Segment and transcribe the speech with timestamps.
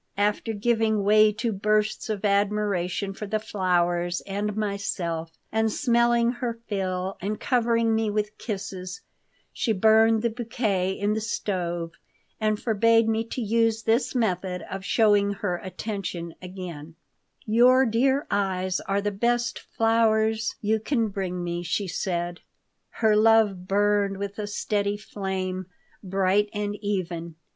[0.17, 6.57] After giving way to bursts of admiration for the flowers and myself, and smelling her
[6.65, 9.01] fill, and covering me with kisses,
[9.53, 11.91] she burned the bouquet in the stove
[12.39, 16.95] and forbade me to use this method of showing her attention again
[17.45, 22.39] "Your dear eyes are the best flowers you can bring me," she said
[22.89, 25.67] Her love burned with a steady flame,
[26.01, 27.35] bright and even.